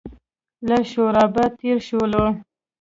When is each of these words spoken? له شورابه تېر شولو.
له 0.67 0.77
شورابه 0.91 1.45
تېر 1.59 1.77
شولو. 1.87 2.25